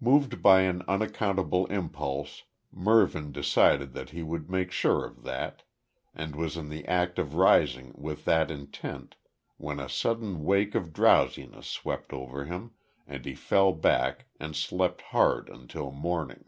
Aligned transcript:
Moved 0.00 0.42
by 0.42 0.60
an 0.64 0.82
unaccountable 0.86 1.64
impulse 1.68 2.42
Mervyn 2.70 3.32
decided 3.32 3.94
that 3.94 4.10
he 4.10 4.22
would 4.22 4.50
make 4.50 4.70
sure 4.70 5.06
of 5.06 5.22
that, 5.22 5.62
and 6.14 6.36
was 6.36 6.58
in 6.58 6.68
the 6.68 6.86
act 6.86 7.18
of 7.18 7.36
rising 7.36 7.94
with 7.96 8.26
that 8.26 8.50
intent 8.50 9.16
when 9.56 9.80
a 9.80 9.88
sudden 9.88 10.44
wake 10.44 10.74
of 10.74 10.92
drowsiness 10.92 11.68
swept 11.68 12.12
over 12.12 12.44
him, 12.44 12.72
and 13.06 13.24
he 13.24 13.34
fell 13.34 13.72
back 13.72 14.26
and 14.38 14.54
slept 14.54 15.00
hard 15.00 15.48
until 15.48 15.90
morning. 15.90 16.44